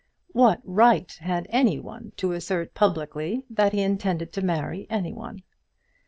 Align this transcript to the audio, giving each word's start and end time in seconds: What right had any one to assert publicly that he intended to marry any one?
What 0.31 0.61
right 0.63 1.11
had 1.21 1.45
any 1.51 1.77
one 1.79 2.13
to 2.17 2.31
assert 2.31 2.73
publicly 2.73 3.45
that 3.51 3.71
he 3.71 3.81
intended 3.81 4.33
to 4.33 4.41
marry 4.41 4.87
any 4.89 5.13
one? 5.13 5.43